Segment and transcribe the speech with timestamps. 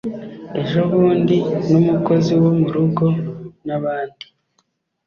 [0.61, 1.37] ejobundi
[1.69, 3.05] n’umukozi wo mu rugo
[3.67, 4.25] n’abandi